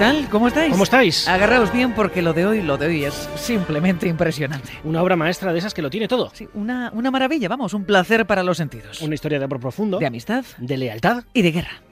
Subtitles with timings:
[0.00, 0.28] Tal?
[0.30, 0.72] ¿Cómo estáis?
[0.72, 1.28] ¿Cómo estáis?
[1.28, 4.70] Agarraos bien porque lo de hoy, lo de hoy es simplemente impresionante.
[4.82, 6.30] Una obra maestra de esas que lo tiene todo.
[6.32, 9.02] Sí, una, una maravilla, vamos, un placer para los sentidos.
[9.02, 11.24] Una historia de amor profundo, De amistad de lealtad.
[11.34, 11.82] y de guerra.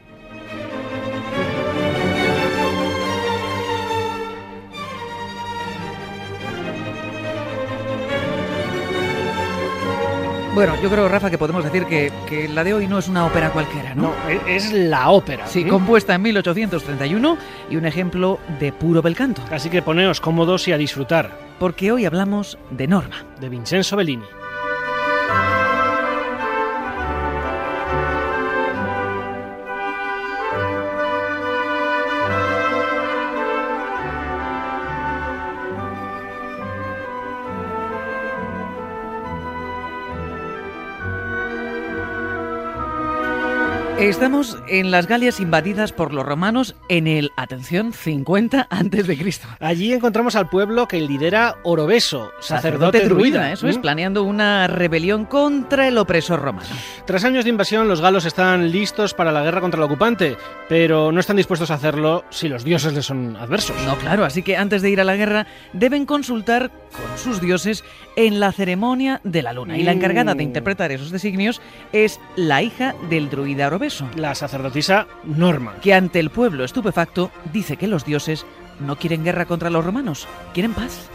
[10.59, 13.25] Bueno, yo creo, Rafa, que podemos decir que, que la de hoy no es una
[13.25, 14.03] ópera cualquiera, ¿no?
[14.03, 15.47] No, e- es la ópera.
[15.47, 15.69] Sí, ¿Mm?
[15.69, 17.39] compuesta en 1831
[17.71, 19.41] y un ejemplo de puro bel canto.
[19.53, 21.31] Así que poneos cómodos y a disfrutar.
[21.61, 23.25] Porque hoy hablamos de Norma.
[23.41, 24.25] De Vincenzo Bellini.
[43.99, 49.49] Estamos en las Galias invadidas por los romanos en el, atención, 50 antes de Cristo.
[49.59, 53.51] Allí encontramos al pueblo que lidera Orobeso, sacerdote, druida.
[53.51, 53.81] eso es, ¿Mm?
[53.81, 56.69] planeando una rebelión contra el opresor romano.
[57.07, 60.37] Tras años de invasión, los galos están listos para la guerra contra el ocupante,
[60.69, 63.77] pero no están dispuestos a hacerlo si los dioses les son adversos.
[63.85, 67.83] No, claro, así que antes de ir a la guerra deben consultar con sus dioses
[68.15, 69.77] en la ceremonia de la luna.
[69.77, 70.47] Y la encargada de Mm.
[70.49, 71.61] interpretar esos designios
[71.93, 75.77] es la hija del druida Orobeso, La sacerdotisa Norma.
[75.81, 78.47] que ante el pueblo estupefacto dice que los dioses
[78.81, 81.11] no quieren guerra contra los romanos, quieren paz.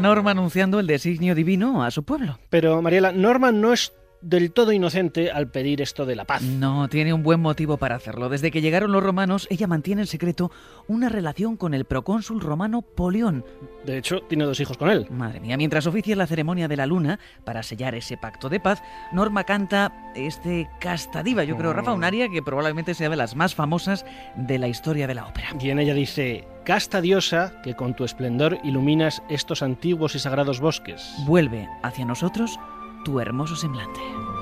[0.00, 2.38] Norma anunciando el designio divino a su pueblo.
[2.50, 6.42] Pero, Mariela, Norma no es del todo inocente al pedir esto de la paz.
[6.42, 8.28] No, tiene un buen motivo para hacerlo.
[8.28, 10.50] Desde que llegaron los romanos, ella mantiene en secreto
[10.88, 13.44] una relación con el procónsul romano Polión.
[13.84, 15.06] De hecho, tiene dos hijos con él.
[15.10, 18.82] Madre mía, mientras oficia la ceremonia de la luna para sellar ese pacto de paz,
[19.12, 23.36] Norma canta este Casta Diva, yo creo, Rafa, un aria que probablemente sea de las
[23.36, 24.04] más famosas
[24.36, 25.48] de la historia de la ópera.
[25.60, 30.58] Y en ella dice, Casta diosa, que con tu esplendor iluminas estos antiguos y sagrados
[30.58, 31.14] bosques.
[31.26, 32.58] Vuelve hacia nosotros
[33.06, 34.35] tu hermoso semblante.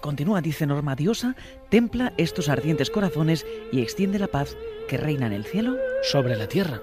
[0.00, 1.36] Continúa, dice Norma Diosa,
[1.68, 4.56] templa estos ardientes corazones y extiende la paz
[4.88, 5.76] que reina en el cielo.
[6.02, 6.80] Sobre la tierra.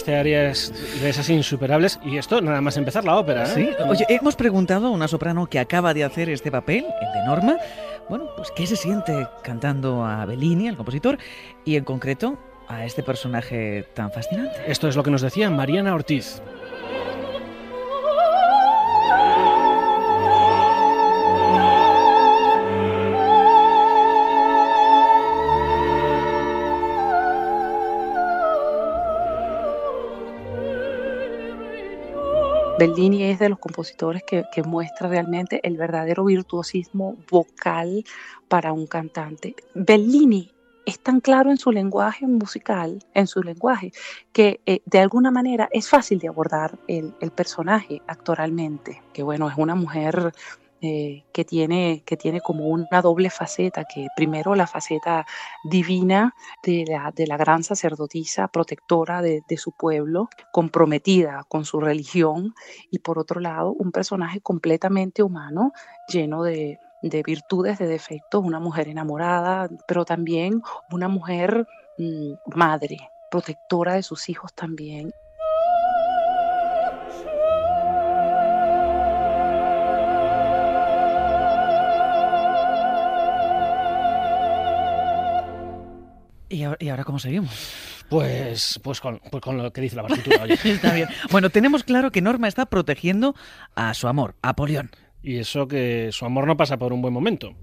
[0.00, 3.46] Este área es de esas insuperables y esto nada más empezar la ópera, ¿eh?
[3.54, 3.84] Sí.
[3.86, 7.58] Oye, hemos preguntado a una soprano que acaba de hacer este papel, el de Norma.
[8.08, 11.18] Bueno, pues qué se siente cantando a Bellini, al compositor,
[11.66, 14.56] y en concreto a este personaje tan fascinante.
[14.66, 16.40] Esto es lo que nos decía Mariana Ortiz.
[32.80, 38.06] Bellini es de los compositores que, muestra realmente el verdadero virtuosismo vocal
[38.48, 39.54] para un cantante.
[39.74, 40.50] Bellini
[40.86, 43.92] es tan claro en su lenguaje musical, en su lenguaje,
[44.32, 49.58] que eh, de alguna manera es fácil de abordar el personaje actoralmente, que bueno, es
[49.58, 50.32] una mujer
[50.82, 55.26] eh, que, tiene, que tiene como una doble faceta, que primero la faceta
[55.64, 62.54] divina de la, de la gran sacerdotisa protectora de, su pueblo, comprometida con su religión,
[62.90, 65.72] y por otro lado un personaje completamente humano,
[66.08, 71.66] lleno de, de virtudes, de defectos, una mujer enamorada, pero también una mujer
[71.98, 75.12] mmm, madre, protectora de sus hijos también.
[86.50, 87.50] ¿Y ahora, y ahora cómo seguimos?
[88.08, 90.58] Pues, pues, con, pues con lo que dice la partitura, oye.
[90.64, 91.08] Está bien.
[91.30, 93.36] Bueno, tenemos claro que Norma está protegiendo
[93.76, 94.90] a su amor, a Polión.
[95.22, 97.54] Y eso que su amor no pasa por un buen momento.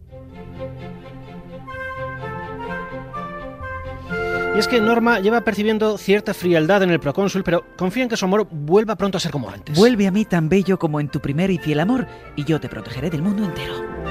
[4.55, 8.17] Y es que Norma lleva percibiendo cierta frialdad en el procónsul, pero confía en que
[8.17, 9.77] su amor vuelva pronto a ser como antes.
[9.77, 12.69] Vuelve a mí tan bello como en tu primer y fiel amor, y yo te
[12.69, 14.06] protegeré del mundo entero.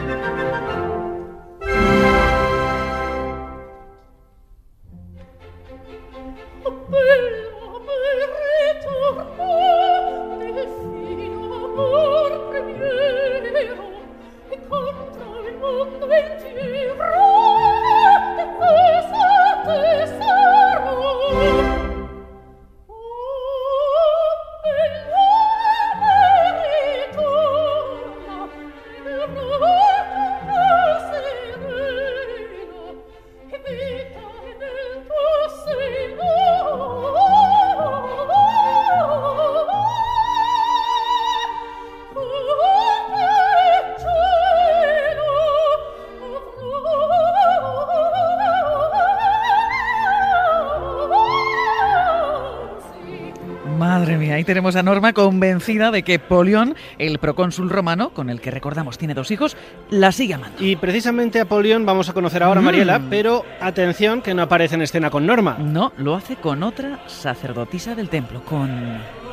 [54.46, 59.12] Tenemos a Norma convencida de que Polión, el procónsul romano, con el que recordamos tiene
[59.12, 59.56] dos hijos,
[59.90, 60.56] la sigue amando.
[60.64, 62.64] Y precisamente a Polión vamos a conocer ahora, Mm.
[62.64, 65.58] Mariela, pero atención que no aparece en escena con Norma.
[65.58, 69.25] No, lo hace con otra sacerdotisa del templo, con...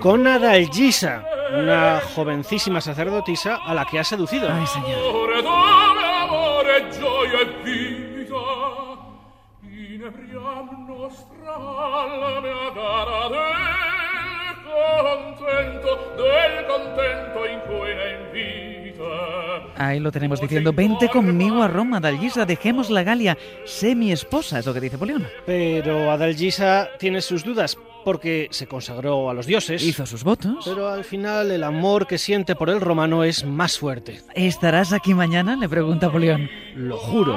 [0.00, 4.48] Con Adalgisa, una jovencísima sacerdotisa a la que ha seducido.
[4.52, 5.30] Ay, señor.
[5.30, 5.46] E
[19.78, 24.58] Ahí lo tenemos diciendo, vente conmigo a Roma, Dalgisa, dejemos la Galia, sé mi esposa,
[24.58, 25.26] es lo que dice Polión.
[25.44, 29.82] Pero Adalgisa tiene sus dudas porque se consagró a los dioses.
[29.82, 30.64] Hizo sus votos.
[30.64, 34.20] Pero al final el amor que siente por el romano es más fuerte.
[34.32, 35.56] ¿Estarás aquí mañana?
[35.56, 36.48] Le pregunta Polión.
[36.76, 37.36] Lo juro.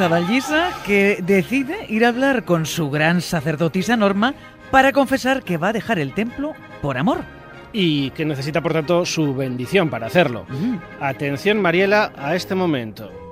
[0.00, 4.34] A Vallisa que decide ir a hablar con su gran sacerdotisa Norma
[4.70, 7.18] para confesar que va a dejar el templo por amor.
[7.72, 10.46] Y que necesita, por tanto, su bendición para hacerlo.
[11.00, 13.23] Atención, Mariela, a este momento.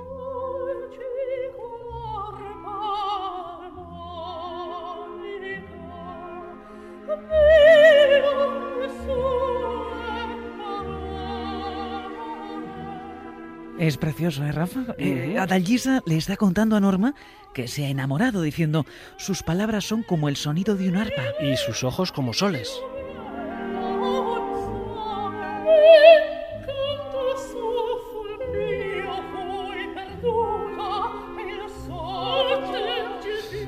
[13.83, 14.95] Es precioso, ¿eh, Rafa?
[14.97, 17.15] Eh, Adalgisa le está contando a Norma
[17.53, 18.85] que se ha enamorado, diciendo,
[19.17, 21.23] sus palabras son como el sonido de un arpa.
[21.41, 22.71] Y sus ojos como soles.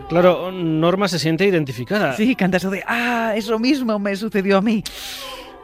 [0.10, 2.16] Claro, Norma se siente identificada.
[2.16, 4.84] Sí, canta eso de, ah, eso mismo me sucedió a mí.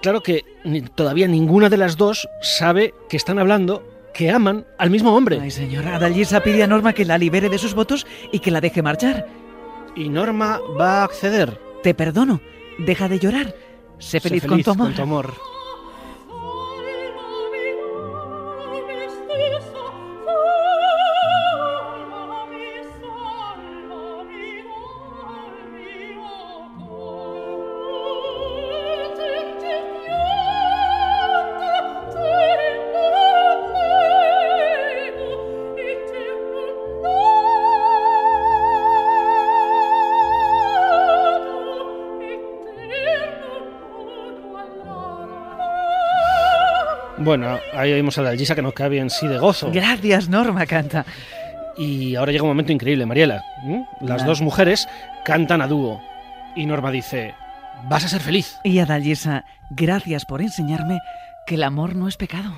[0.02, 4.90] Claro que ni- todavía ninguna de las dos sabe que están hablando, que aman al
[4.90, 5.40] mismo hombre.
[5.42, 8.62] Ay, señora, Adalgisa pide a Norma que la libere de sus votos y que la
[8.62, 9.28] deje marchar.
[9.96, 11.60] Y Norma va a acceder.
[11.84, 12.42] Te perdono,
[12.80, 13.56] deja de llorar.
[13.98, 14.88] Sé Sé feliz, con tu amor.
[14.88, 15.34] Con tu amor.
[48.18, 49.72] A Dalgisa que nos cae bien sí de gozo.
[49.72, 51.06] Gracias, Norma, canta.
[51.78, 53.44] Y ahora llega un momento increíble, Mariela.
[54.02, 54.88] Las dos mujeres
[55.24, 56.02] cantan a dúo.
[56.56, 57.34] Y Norma dice,
[57.88, 58.58] vas a ser feliz.
[58.64, 61.00] Y Adalgisa, gracias por enseñarme
[61.46, 62.52] que el amor no es pecado.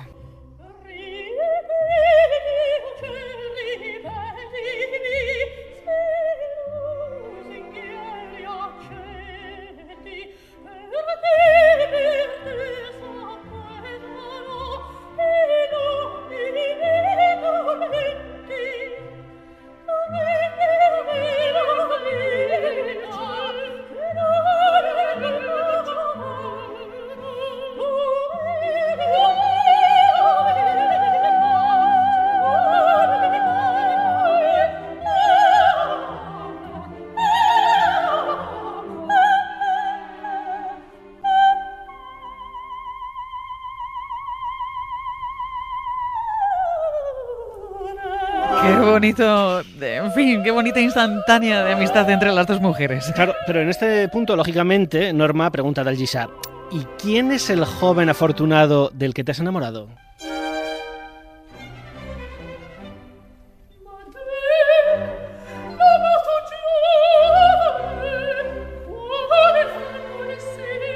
[49.04, 53.12] Bonito, en fin, qué bonita instantánea de amistad entre las dos mujeres.
[53.14, 56.30] Claro, pero en este punto, lógicamente, Norma pregunta a Dalgisa,
[56.70, 59.90] ¿y quién es el joven afortunado del que te has enamorado?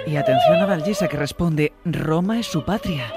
[0.07, 3.13] Y atención a Adalgisa que responde, Roma es su patria.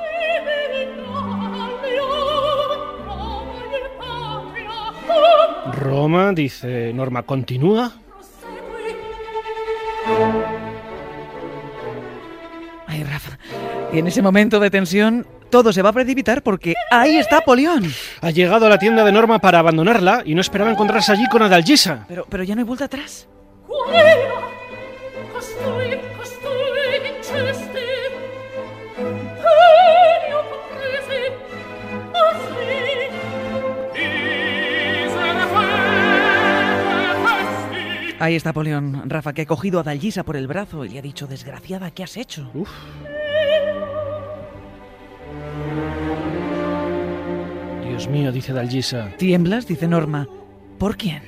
[5.74, 7.92] Roma, dice Norma, continúa.
[12.88, 13.38] Ay, Rafa.
[13.94, 17.86] Y en ese momento de tensión, todo se va a precipitar porque ahí está Polión.
[18.22, 21.42] Ha llegado a la tienda de Norma para abandonarla y no esperaba encontrarse allí con
[21.42, 22.06] Adalgisa.
[22.08, 23.28] Pero, pero ya no hay vuelta atrás.
[38.22, 41.02] Ahí está Polión, Rafa, que ha cogido a Adalgisa por el brazo y le ha
[41.02, 42.52] dicho, desgraciada, ¿qué has hecho?
[42.54, 42.70] Uf.
[47.84, 49.10] Dios mío, dice Dalgisa.
[49.18, 49.66] ¿Tiemblas?
[49.66, 50.28] Dice Norma.
[50.78, 51.24] ¿Por quién?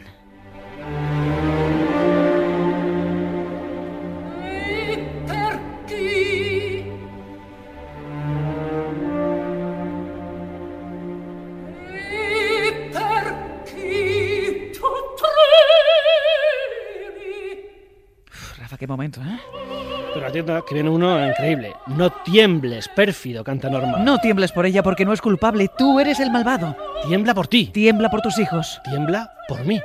[18.94, 19.40] Momento, ¿eh?
[20.14, 21.74] Pero atienda que viene uno increíble.
[21.88, 23.98] No tiembles, pérfido, canta Norma.
[23.98, 25.70] No tiembles por ella porque no es culpable.
[25.76, 26.76] Tú eres el malvado.
[27.08, 27.72] Tiembla por ti.
[27.74, 28.80] Tiembla por tus hijos.
[28.84, 29.82] Tiembla por mí.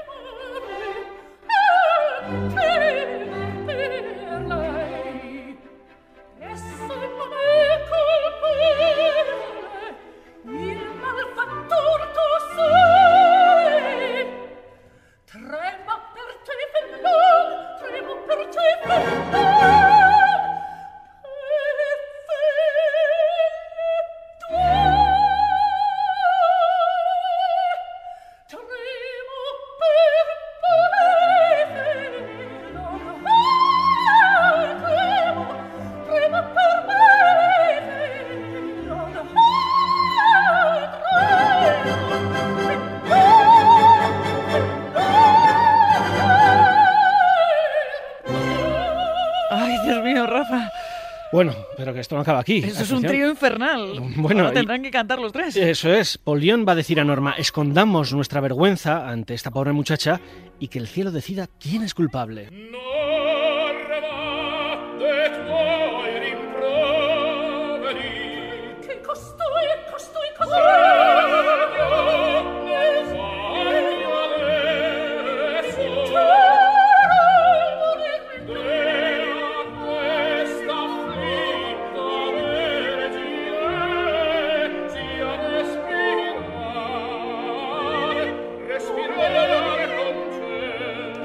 [51.98, 52.58] Que esto no acaba aquí.
[52.58, 54.00] Eso es un trío infernal.
[54.16, 55.56] Bueno, Ahora tendrán que cantar los tres.
[55.56, 56.16] Eso es.
[56.16, 60.20] Polión va a decir a Norma, escondamos nuestra vergüenza ante esta pobre muchacha
[60.60, 62.67] y que el cielo decida quién es culpable.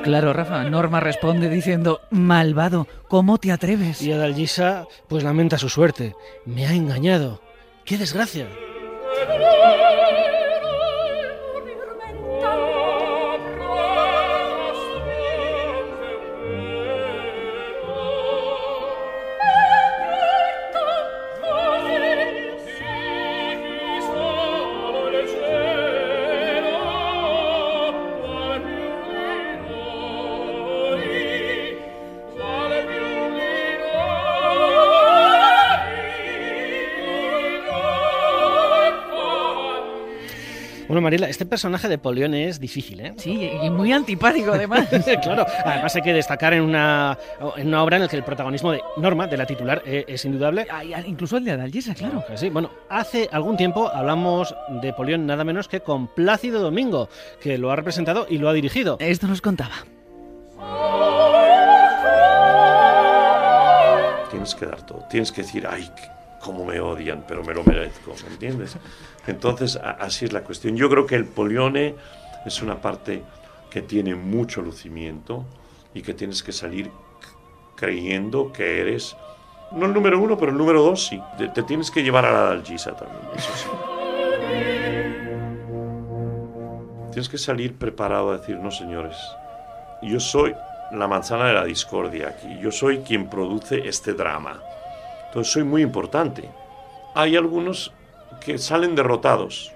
[0.04, 0.64] Claro, Rafa.
[0.70, 4.02] Norma responde diciendo, malvado, ¿cómo te atreves?
[4.02, 6.14] Y Adalgisa pues lamenta su suerte.
[6.46, 7.42] Me ha engañado.
[7.86, 8.48] ¡Qué desgracia!
[41.04, 43.14] Mariela, este personaje de Polión es difícil, ¿eh?
[43.18, 44.88] Sí, y muy antipático además.
[45.22, 47.18] claro, además hay que destacar en una,
[47.58, 50.26] en una obra en la que el protagonismo de Norma, de la titular, eh, es
[50.26, 50.66] indudable.
[50.72, 52.24] Ay, incluso el de Adalgisa, claro.
[52.28, 52.50] Que sí.
[52.50, 57.10] Bueno, hace algún tiempo hablamos de Polión nada menos que con Plácido Domingo,
[57.42, 58.98] que lo ha representado y lo ha dirigido.
[59.00, 59.76] Esto nos contaba.
[64.30, 65.06] Tienes que dar todo.
[65.10, 65.90] Tienes que decir, ay,
[66.44, 68.78] cómo me odian, pero me lo merezco, ¿me entiendes?
[69.26, 70.76] Entonces, así es la cuestión.
[70.76, 71.96] Yo creo que el polione
[72.46, 73.24] es una parte
[73.70, 75.46] que tiene mucho lucimiento
[75.94, 76.92] y que tienes que salir
[77.76, 79.16] creyendo que eres,
[79.72, 81.20] no el número uno, pero el número dos sí.
[81.38, 83.50] Te, tienes que llevar a la Dalgisa también, eso.
[87.12, 89.16] Tienes que salir preparado a decir, no señores,
[90.02, 90.54] yo soy
[90.92, 94.60] la manzana de la discordia aquí, yo soy quien produce este drama.
[95.34, 96.48] Entonces soy muy importante.
[97.16, 97.92] Hay algunos
[98.40, 99.72] que salen derrotados,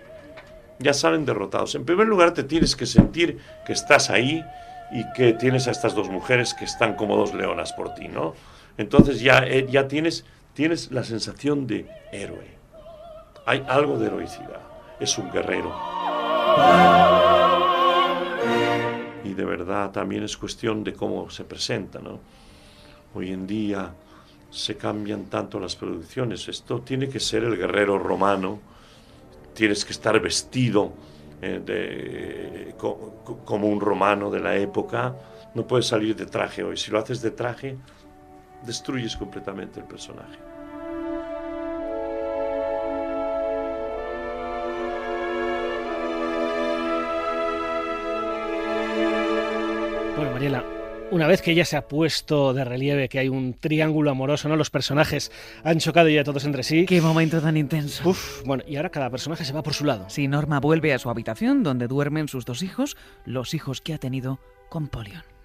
[0.77, 1.73] ya salen derrotados.
[1.73, 4.45] En primer lugar te tienes que sentir que estás ahí
[4.91, 8.35] y que tienes a estas dos mujeres que están como dos leonas por ti, ¿no?
[8.77, 12.51] Entonces ya, eh, ya tienes, tienes la sensación de héroe.
[13.47, 14.61] Hay algo de heroicidad.
[14.99, 15.75] Es un guerrero.
[19.23, 22.19] Y de verdad también es cuestión de cómo se presenta, ¿no?
[23.15, 23.91] Hoy en día
[24.49, 26.47] se cambian tanto las producciones.
[26.47, 28.59] Esto tiene que ser el guerrero romano,
[29.53, 30.91] tienes que estar vestido
[31.41, 35.15] eh, de- co- co- como un romano de la época,
[35.53, 36.77] no puedes salir de traje hoy.
[36.77, 37.77] Si lo haces de traje,
[38.65, 40.37] destruyes completamente el personaje.
[50.15, 50.63] Bueno, Mariela,
[51.11, 54.55] una vez que ya se ha puesto de relieve que hay un triángulo amoroso, ¿no?
[54.55, 55.31] Los personajes
[55.63, 56.85] han chocado ya todos entre sí.
[56.85, 58.09] Qué momento tan intenso.
[58.09, 60.09] Uf, bueno, y ahora cada personaje se va por su lado.
[60.09, 63.97] Si Norma vuelve a su habitación donde duermen sus dos hijos, los hijos que ha
[63.97, 64.39] tenido
[64.69, 65.36] con Polion.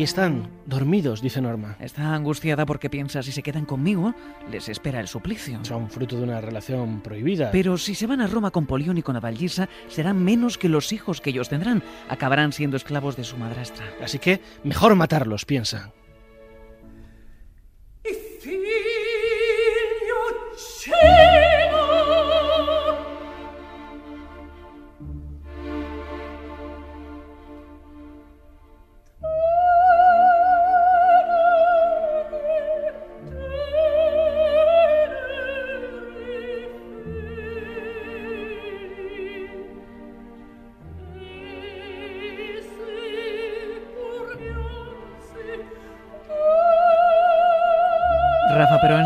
[0.00, 1.76] Ahí están, dormidos, dice Norma.
[1.78, 4.14] Está angustiada porque piensa si se quedan conmigo,
[4.50, 5.62] les espera el suplicio.
[5.62, 7.50] Son fruto de una relación prohibida.
[7.50, 10.94] Pero si se van a Roma con Polión y con Adalgisa, serán menos que los
[10.94, 11.82] hijos que ellos tendrán.
[12.08, 13.84] Acabarán siendo esclavos de su madrastra.
[14.02, 15.92] Así que mejor matarlos, piensa.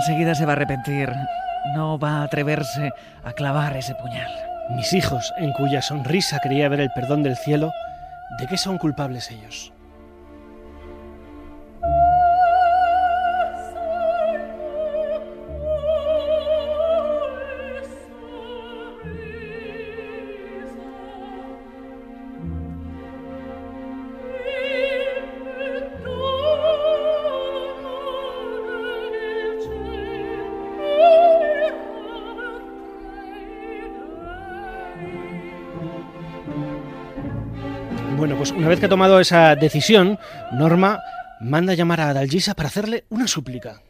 [0.04, 1.10] Enseguida se va a arrepentir.
[1.74, 2.92] No va a atreverse
[3.24, 4.30] a clavar ese puñal.
[4.76, 7.72] Mis hijos, en cuya sonrisa creía ver el perdón del cielo,
[8.38, 9.73] ¿de qué son culpables ellos?
[38.44, 40.18] Pues una vez que ha tomado esa decisión,
[40.52, 41.00] Norma
[41.40, 43.80] manda llamar a Adalgisa para hacerle una súplica.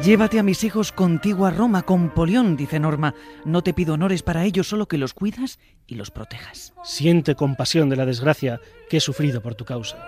[0.00, 3.16] Llévate a mis hijos contigo a Roma con Polión, dice Norma.
[3.44, 6.72] No te pido honores para ellos, solo que los cuidas y los protejas.
[6.84, 9.98] Siente compasión de la desgracia que he sufrido por tu causa.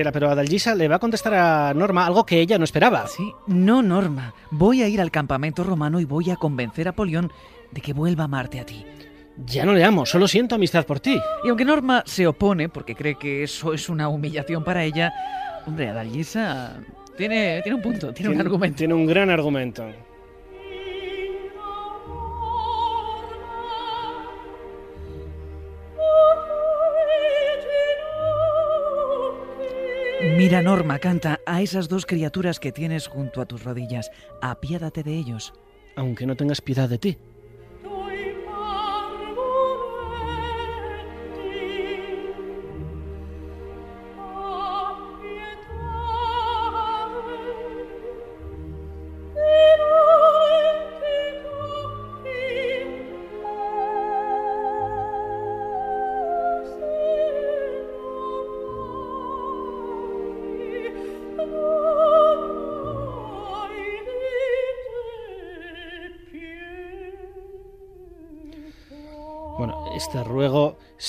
[0.00, 3.06] Mariela, pero Adalgisa le va a contestar a Norma algo que ella no esperaba.
[3.06, 4.32] Sí, no, Norma.
[4.50, 7.30] Voy a ir al campamento romano y voy a convencer a Polión
[7.70, 8.86] de que vuelva a amarte a ti.
[9.44, 11.20] Ya no le amo, solo siento amistad por ti.
[11.44, 15.12] Y aunque Norma se opone porque cree que eso es una humillación para ella,
[15.66, 16.80] hombre, Adalgisa
[17.18, 18.78] tiene, tiene un punto, tiene un argumento.
[18.78, 19.84] Tiene un gran argumento.
[30.50, 34.10] Mira, Norma, canta a esas dos criaturas que tienes junto a tus rodillas.
[34.42, 35.54] Apiádate de ellos.
[35.94, 37.18] Aunque no tengas piedad de ti.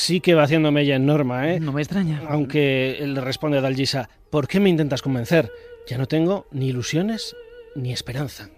[0.02, 1.60] Sí que va haciéndome ella en norma, ¿eh?
[1.60, 2.22] No me extraña.
[2.28, 5.52] Aunque él le responde a Dalgisa, ¿por qué me intentas convencer?
[5.88, 7.36] Ya no tengo ni ilusiones
[7.76, 8.50] ni esperanza.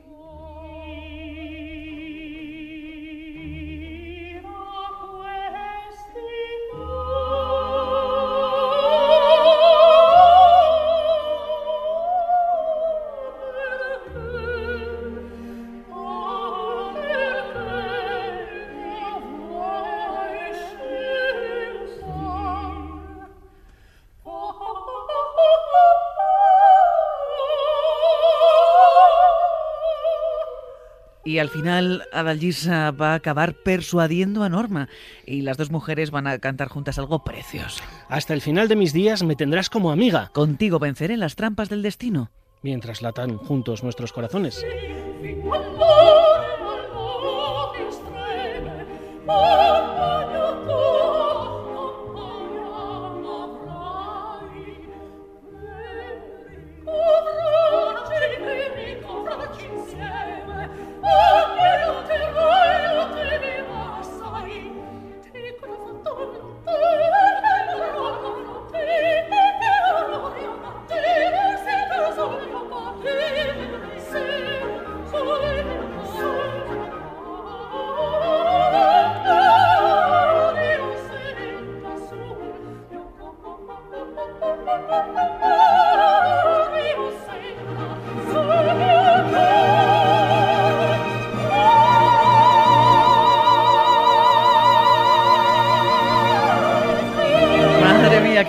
[31.44, 34.88] Al final Adalgisa va a acabar persuadiendo a Norma
[35.26, 37.84] y las dos mujeres van a cantar juntas algo precioso.
[38.08, 40.32] Hasta el final de mis días me tendrás como amiga.
[40.34, 42.32] Contigo venceré las trampas del destino.
[42.62, 44.64] Mientras latan juntos nuestros corazones.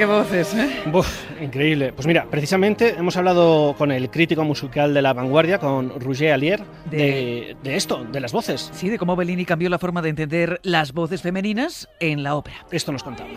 [0.07, 0.85] Qué voces, ¿eh?
[1.41, 1.93] increíble.
[1.95, 6.61] Pues mira, precisamente hemos hablado con el crítico musical de la vanguardia, con Roger Allier,
[6.91, 7.57] de...
[7.63, 8.71] de, esto, de las voces.
[8.75, 12.57] Sí, de cómo Bellini cambió la forma de entender las voces femeninas en la ópera.
[12.71, 13.31] Esto nos contaba.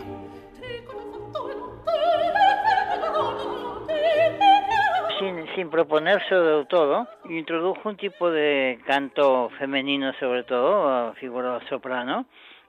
[5.19, 12.25] Sin, sin proponerse del todo, introdujo un tipo de canto femenino, sobre todo, figura soprano,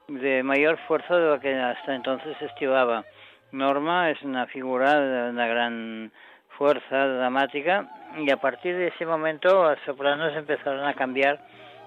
[0.06, 3.04] de mayor fuerza de lo que hasta entonces se estivaba.
[3.52, 6.12] Norma es una figura de una gran
[6.58, 11.40] fuerza dramática y a partir de ese momento las sopranos empezaron a cambiar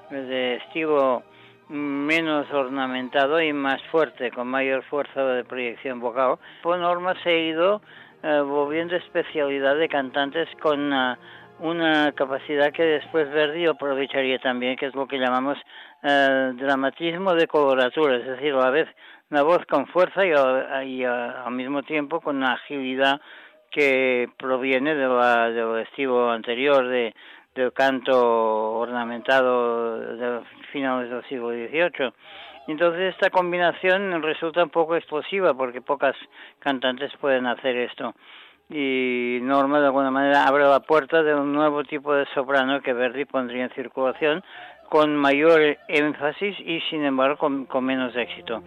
[0.09, 1.23] de estilo
[1.69, 6.37] menos ornamentado y más fuerte, con mayor fuerza de proyección vocal.
[6.63, 7.81] Por norma se ha ido
[8.23, 11.15] eh, volviendo especialidad de cantantes con uh,
[11.59, 15.57] una capacidad que después Verdi aprovecharía también, que es lo que llamamos
[16.03, 18.87] eh, dramatismo de coloratura, es decir, a la vez
[19.31, 20.31] una voz con fuerza y,
[20.89, 23.19] y al mismo tiempo con una agilidad
[23.71, 27.15] que proviene de la, del estilo anterior de,
[27.55, 30.41] del canto ornamentado de
[30.73, 32.13] finales del siglo XVIII.
[32.67, 36.15] Entonces esta combinación resulta un poco explosiva porque pocas
[36.59, 38.13] cantantes pueden hacer esto.
[38.69, 42.93] Y Norma de alguna manera abre la puerta de un nuevo tipo de soprano que
[42.93, 44.43] Verdi pondría en circulación
[44.89, 48.61] con mayor énfasis y sin embargo con, con menos éxito.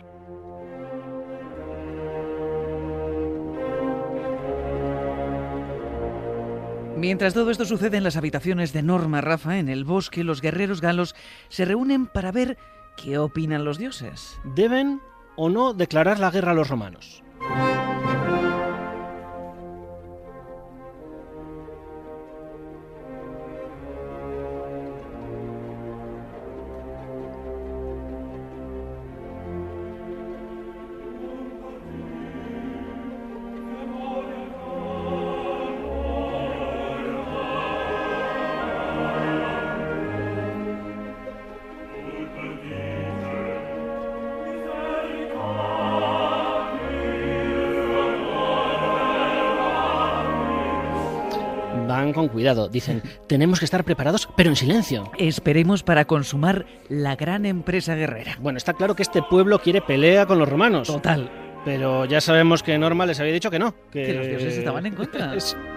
[7.04, 10.80] Mientras todo esto sucede en las habitaciones de Norma Rafa, en el bosque, los guerreros
[10.80, 11.14] galos
[11.50, 12.56] se reúnen para ver
[12.96, 14.40] qué opinan los dioses.
[14.56, 15.02] ¿Deben
[15.36, 17.22] o no declarar la guerra a los romanos?
[52.14, 52.68] Con cuidado.
[52.68, 55.10] Dicen, tenemos que estar preparados, pero en silencio.
[55.18, 58.38] Esperemos para consumar la gran empresa guerrera.
[58.40, 60.88] Bueno, está claro que este pueblo quiere pelea con los romanos.
[60.88, 61.30] Total.
[61.64, 63.74] Pero ya sabemos que Norma les había dicho que no.
[63.90, 65.34] Que, que los dioses estaban en contra.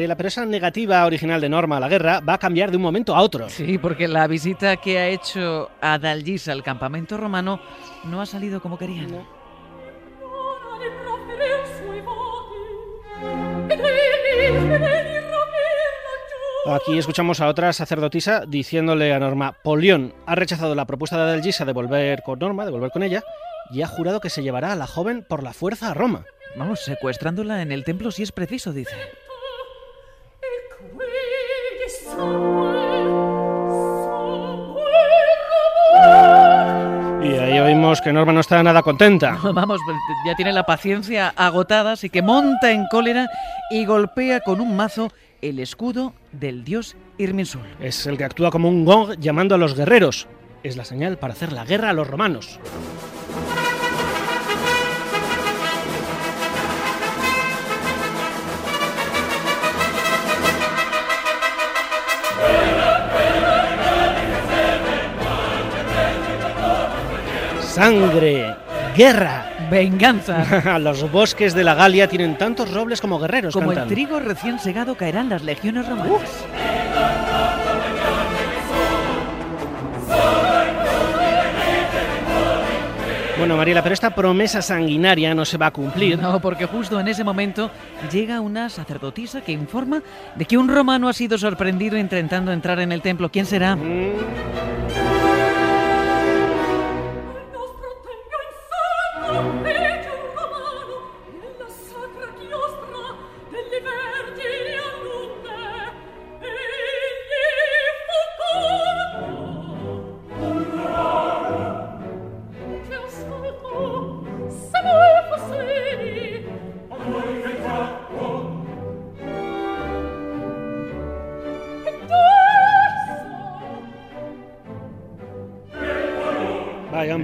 [0.00, 2.82] Mariela, pero esa negativa original de Norma a la guerra va a cambiar de un
[2.82, 3.50] momento a otro.
[3.50, 7.60] Sí, porque la visita que ha hecho a Dalgisa al campamento romano
[8.04, 9.10] no ha salido como querían.
[9.10, 9.26] No.
[16.74, 21.66] Aquí escuchamos a otra sacerdotisa diciéndole a Norma, Polión ha rechazado la propuesta de Dalgisa
[21.66, 23.22] de volver con Norma, de volver con ella,
[23.70, 26.24] y ha jurado que se llevará a la joven por la fuerza a Roma.
[26.56, 28.96] Vamos, secuestrándola en el templo si es preciso, dice.
[37.22, 39.38] Y ahí oímos que Norma no está nada contenta.
[39.54, 39.80] Vamos,
[40.26, 43.28] ya tiene la paciencia agotada, así que monta en cólera
[43.70, 47.66] y golpea con un mazo el escudo del dios Irminsul.
[47.80, 50.28] Es el que actúa como un gong llamando a los guerreros.
[50.62, 52.60] Es la señal para hacer la guerra a los romanos.
[67.80, 68.56] Sangre,
[68.94, 69.46] guerra.
[69.70, 70.78] Venganza.
[70.78, 73.54] Los bosques de la Galia tienen tantos robles como guerreros.
[73.54, 73.88] Como cantan.
[73.88, 76.20] el trigo recién segado caerán las legiones romanas.
[83.38, 86.18] Bueno, Mariela, pero esta promesa sanguinaria no se va a cumplir.
[86.18, 87.70] No, porque justo en ese momento
[88.12, 90.02] llega una sacerdotisa que informa
[90.34, 93.30] de que un romano ha sido sorprendido intentando entrar en el templo.
[93.30, 93.76] ¿Quién será?
[93.76, 95.29] Mm.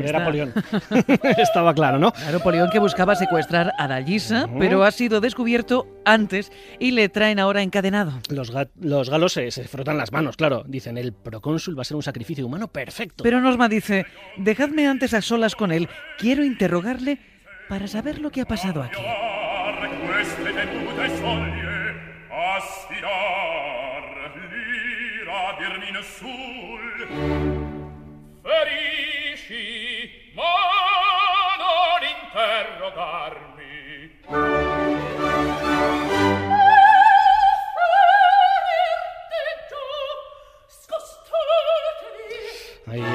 [0.09, 0.53] Era Polión.
[1.38, 2.12] Estaba claro, ¿no?
[2.12, 7.38] Claro, Polión que buscaba secuestrar a Dalgisa, pero ha sido descubierto antes y le traen
[7.38, 8.21] ahora encadenado.
[8.29, 10.64] Los, ga los galos se, se, frotan las manos, claro.
[10.66, 13.25] Dicen, el procónsul va a ser un sacrificio humano perfecto.
[13.25, 15.88] Pero Norma dice, dejadme antes a solas con él.
[16.19, 17.19] Quiero interrogarle
[17.69, 19.01] para saber lo que ha pasado aquí.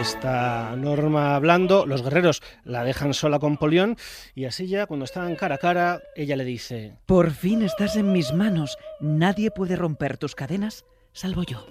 [0.02, 3.98] Está Norma hablando, los guerreros la dejan sola con Polión
[4.34, 6.96] y así ya cuando están cara a cara, ella le dice...
[7.06, 8.80] Por fin estás en mis manos.
[9.00, 11.68] Nadie puede romper tus cadenas, salvo yo.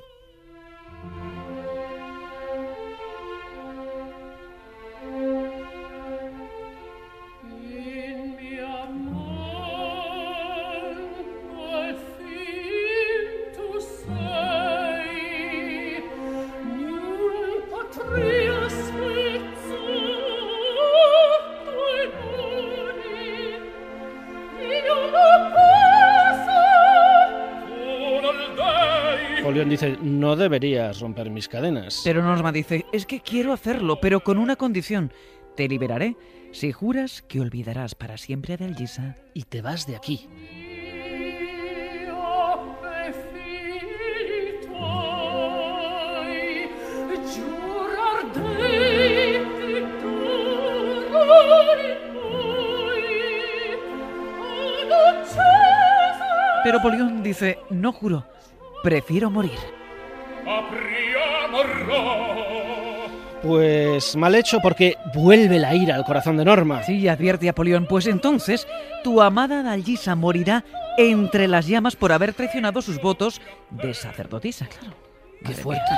[30.03, 32.03] No deberías romper mis cadenas.
[32.05, 35.13] Pero Norma dice, es que quiero hacerlo, pero con una condición.
[35.57, 36.17] Te liberaré
[36.53, 40.29] si juras que olvidarás para siempre a Dalgisa y te vas de aquí.
[56.63, 58.27] Pero Polión dice, no juro,
[58.83, 59.59] prefiero morir.
[63.43, 66.83] Pues mal hecho porque vuelve la ira al corazón de Norma.
[66.83, 68.67] Sí, advierte a Polión, pues entonces
[69.03, 70.65] tu amada Dalgisa morirá
[70.99, 73.41] entre las llamas por haber traicionado sus votos
[73.71, 74.95] de sacerdotisa, claro.
[75.43, 75.91] Qué fuerte.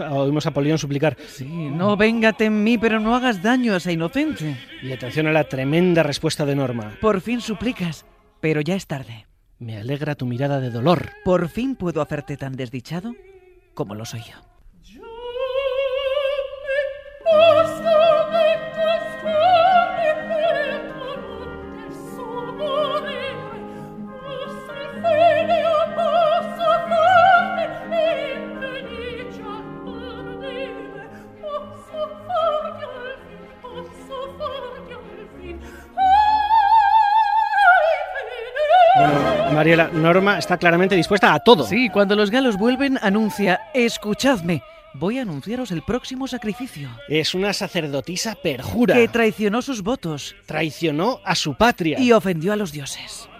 [0.00, 1.16] Oímos, oímos a Polión suplicar.
[1.28, 4.56] Sí, no véngate en mí, pero no hagas daño a esa inocente.
[4.82, 6.96] Y atención a la tremenda respuesta de Norma.
[7.00, 8.06] Por fin suplicas,
[8.40, 9.26] pero ya es tarde.
[9.58, 11.10] Me alegra tu mirada de dolor.
[11.24, 13.14] Por fin puedo hacerte tan desdichado
[13.74, 14.55] como lo soy yo.
[39.56, 41.64] Mariela, Norma está claramente dispuesta a todo.
[41.64, 46.90] Sí, cuando los galos vuelven, anuncia, escuchadme, voy a anunciaros el próximo sacrificio.
[47.08, 48.94] Es una sacerdotisa perjura.
[48.94, 50.36] Que traicionó sus votos.
[50.44, 51.98] Traicionó a su patria.
[51.98, 53.30] Y ofendió a los dioses.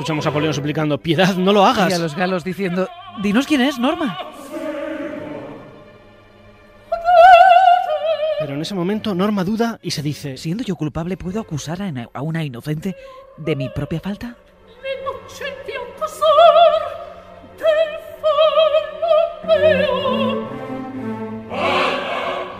[0.00, 1.90] Escuchamos a Polión suplicando, piedad, no lo hagas.
[1.90, 2.88] Y a los galos diciendo,
[3.22, 4.18] dinos quién es, Norma.
[8.38, 11.92] Pero en ese momento Norma duda y se dice, Siendo yo culpable, ¿puedo acusar a
[12.14, 12.96] a una inocente
[13.36, 14.36] de mi propia falta?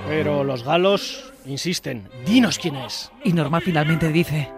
[0.07, 3.11] pero los galos insisten, dinos quién es.
[3.25, 4.51] Y Norma finalmente dice,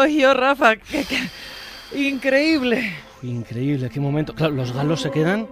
[0.00, 0.76] soy yo, Rafa.
[0.76, 1.28] ¡Qué- qué-
[2.08, 2.92] Increíble.
[3.22, 4.34] Increíble, qué momento.
[4.34, 5.46] Claro, los galos se quedan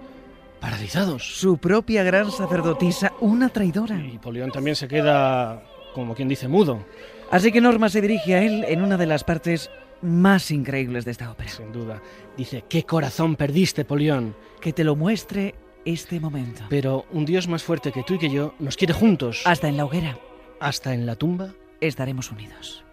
[0.59, 1.23] paralizados.
[1.37, 3.97] Su propia gran sacerdotisa, una traidora.
[3.97, 5.63] Y Polión también se queda,
[5.93, 6.85] como quien dice, mudo,
[7.31, 9.71] Así que Norma se dirige a él en una de las partes
[10.03, 11.49] más increíbles de esta ópera.
[11.49, 11.99] sin duda.
[12.37, 14.35] Dice, ¿qué corazón perdiste, Polión?
[14.61, 16.61] Que te lo muestre este momento.
[16.69, 19.41] Pero un Dios más fuerte que tú y que yo nos quiere juntos.
[19.45, 20.19] Hasta en la hoguera
[20.59, 21.49] Hasta en la tumba.
[21.81, 22.83] estaremos unidos.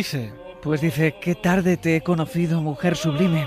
[0.00, 0.32] Dice?
[0.62, 3.46] Pues dice, qué tarde te he conocido, mujer sublime.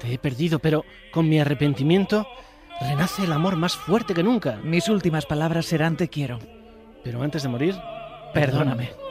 [0.00, 2.26] Te he perdido, pero con mi arrepentimiento
[2.80, 4.56] renace el amor más fuerte que nunca.
[4.64, 6.40] Mis últimas palabras serán te quiero.
[7.04, 7.76] Pero antes de morir,
[8.34, 8.88] perdóname.
[8.88, 9.05] Qué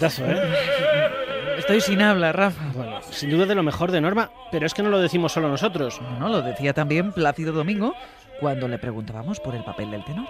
[0.00, 1.58] momentazo, ¿eh?
[1.58, 2.72] Estoy sin habla, Rafa.
[2.74, 5.48] Bueno, sin duda de lo mejor de Norma, pero es que no lo decimos solo
[5.48, 6.00] nosotros.
[6.00, 7.94] No, no, lo decía también Plácido Domingo
[8.40, 10.26] cuando le preguntábamos por el papel del tenor.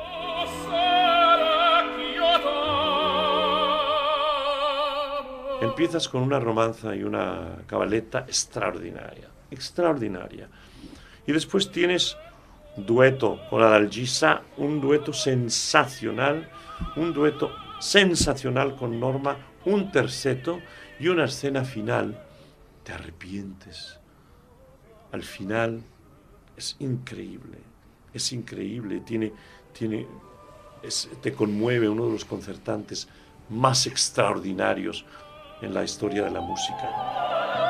[5.63, 10.49] Empiezas con una romanza y una cabaleta extraordinaria, extraordinaria.
[11.27, 12.17] Y después tienes
[12.77, 16.49] dueto con Adalgisa, un dueto sensacional,
[16.97, 20.61] un dueto sensacional con Norma, un terceto
[20.99, 22.23] y una escena final.
[22.85, 23.99] Te arrepientes.
[25.13, 25.83] Al final
[26.57, 27.59] es increíble,
[28.15, 29.33] es increíble, tiene,
[29.73, 30.07] tiene,
[31.21, 33.09] te conmueve uno de los concertantes
[33.49, 35.05] más extraordinarios
[35.63, 37.70] en la historia de la música.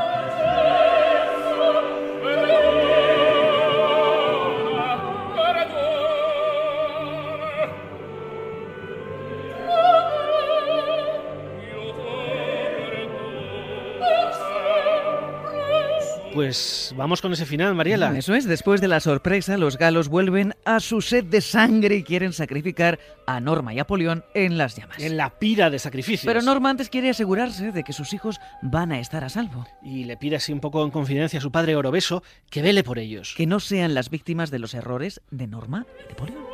[16.33, 18.17] Pues vamos con ese final, Mariela.
[18.17, 22.03] Eso es, después de la sorpresa, los galos vuelven a su sed de sangre y
[22.05, 24.99] quieren sacrificar a Norma y a Polión en las llamas.
[25.01, 26.25] En la pira de sacrificios.
[26.25, 29.67] Pero Norma antes quiere asegurarse de que sus hijos van a estar a salvo.
[29.83, 32.99] Y le pide así un poco en confidencia a su padre Orobeso que vele por
[32.99, 33.35] ellos.
[33.37, 36.45] Que no sean las víctimas de los errores de Norma y de Polión.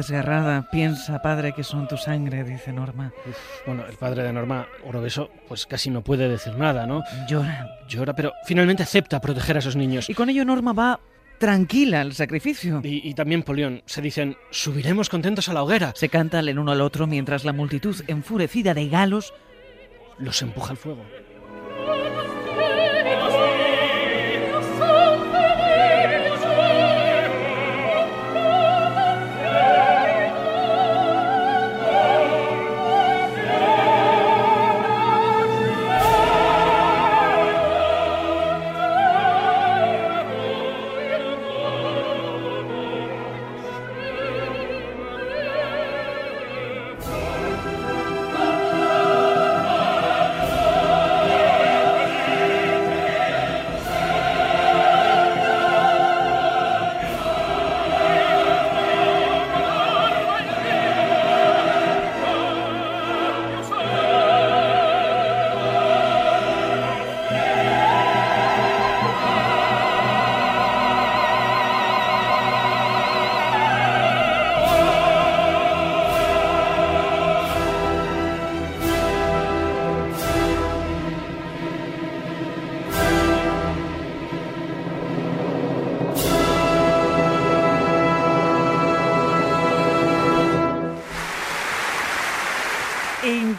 [0.00, 3.12] Desgarrada, piensa, padre, que son tu sangre, dice Norma.
[3.66, 7.02] bueno, el padre de Norma, Orobeso, pues casi no puede decir nada, ¿no?
[7.28, 7.68] Llora.
[7.86, 10.08] Llora, pero finalmente acepta proteger a esos niños.
[10.08, 11.00] Y con ello Norma va
[11.38, 12.80] tranquila al sacrificio.
[12.82, 15.92] Y, y, también Polión, se dicen, subiremos contentos a la hoguera.
[15.94, 19.34] Se cantan el uno al otro mientras la multitud, enfurecida de galos,
[20.18, 21.04] los empuja al fuego.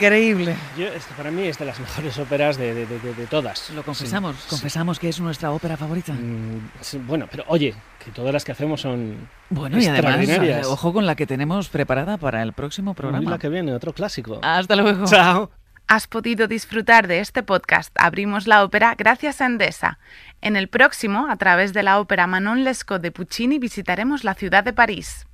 [0.02, 0.56] Increíble.
[0.78, 3.70] Yo, esto para mí es de las mejores óperas de, de, de, de todas.
[3.72, 5.02] Lo confesamos, sí, confesamos sí.
[5.02, 6.14] que es nuestra ópera favorita.
[6.14, 10.94] Mm, sí, bueno, pero oye, que todas las que hacemos son bueno y además ojo
[10.94, 13.24] con la que tenemos preparada para el próximo programa.
[13.24, 14.40] Y la que viene, otro clásico.
[14.42, 15.06] Hasta luego.
[15.06, 15.52] Chao.
[15.88, 20.00] Has podido disfrutar de este podcast Abrimos la ópera gracias a Endesa.
[20.40, 24.64] En el próximo, a través de la ópera Manon Lescaut de Puccini, visitaremos la ciudad
[24.64, 25.28] de París.